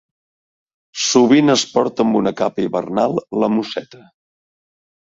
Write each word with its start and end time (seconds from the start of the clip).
Sovint 1.07 1.55
es 1.55 1.67
porta 1.75 2.05
amb 2.07 2.19
una 2.23 2.35
capa 2.41 2.67
hivernal, 2.67 3.17
la 3.45 3.55
musseta. 3.59 4.07